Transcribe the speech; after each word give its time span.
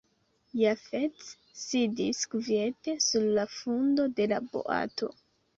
Jafet 0.61 1.19
sidis 1.65 2.23
kviete 2.33 2.97
sur 3.09 3.29
la 3.39 3.47
fundo 3.59 4.11
de 4.21 4.29
la 4.35 4.45
boato. 4.51 5.13